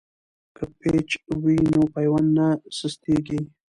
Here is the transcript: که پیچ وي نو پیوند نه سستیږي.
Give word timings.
که 0.55 0.63
پیچ 0.79 1.09
وي 1.43 1.57
نو 1.73 1.81
پیوند 1.93 2.27
نه 2.37 2.47
سستیږي. 2.77 3.39